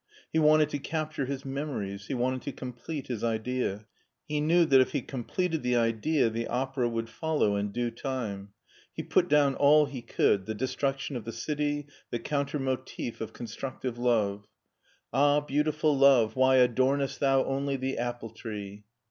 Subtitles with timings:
[0.33, 3.85] He wanted to capture his memories; he wanted to complete his idea;
[4.27, 7.91] he knew that if he com pleted the idea the opera would follow in due
[7.91, 8.49] time.
[8.91, 13.31] He put down all he could— the destruction of the city, the corniter fnotif of
[13.33, 14.47] constructive love:
[15.13, 18.85] «Ah, beautiful love why adornest thou only the apple tree?